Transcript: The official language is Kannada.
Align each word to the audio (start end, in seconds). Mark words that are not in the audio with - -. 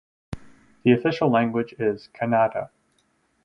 The 0.81 0.93
official 0.93 1.29
language 1.31 1.73
is 1.73 2.09
Kannada. 2.11 2.71